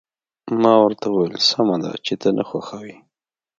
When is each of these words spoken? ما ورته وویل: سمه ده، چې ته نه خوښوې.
ما 0.61 0.73
ورته 0.83 1.05
وویل: 1.09 1.35
سمه 1.49 1.75
ده، 1.83 1.91
چې 2.05 2.13
ته 2.21 2.29
نه 2.37 2.43
خوښوې. 2.49 2.95